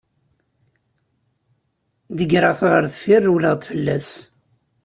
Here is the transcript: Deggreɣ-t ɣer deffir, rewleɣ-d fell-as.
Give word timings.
Deggreɣ-t 2.17 2.61
ɣer 2.71 2.83
deffir, 2.91 3.21
rewleɣ-d 3.27 3.63
fell-as. 3.69 4.09